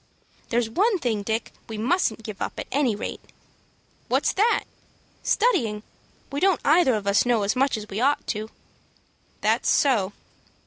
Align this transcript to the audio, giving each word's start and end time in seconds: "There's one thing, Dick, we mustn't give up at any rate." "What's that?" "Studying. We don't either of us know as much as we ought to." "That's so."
"There's 0.49 0.67
one 0.67 0.97
thing, 0.97 1.21
Dick, 1.21 1.53
we 1.69 1.77
mustn't 1.77 2.23
give 2.23 2.41
up 2.41 2.53
at 2.59 2.65
any 2.71 2.95
rate." 2.95 3.21
"What's 4.07 4.33
that?" 4.33 4.63
"Studying. 5.21 5.83
We 6.31 6.39
don't 6.39 6.59
either 6.65 6.95
of 6.95 7.05
us 7.05 7.23
know 7.23 7.43
as 7.43 7.55
much 7.55 7.77
as 7.77 7.87
we 7.87 8.01
ought 8.01 8.25
to." 8.29 8.49
"That's 9.41 9.69
so." 9.69 10.13